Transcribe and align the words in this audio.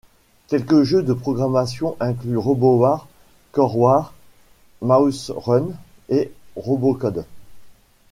Quelques 0.47 0.81
jeux 0.81 1.03
de 1.03 1.13
programmation 1.13 1.95
incluent 1.99 2.35
RobotWar, 2.39 3.07
Core 3.51 3.77
War, 3.77 4.13
Mouse 4.81 5.29
Run 5.37 5.67
et 6.09 6.31
Robocode. 6.55 7.23